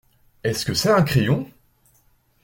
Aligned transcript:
Est-ce 0.43 0.65
que 0.65 0.73
c’est 0.73 0.89
un 0.89 1.03
crayon? 1.03 1.47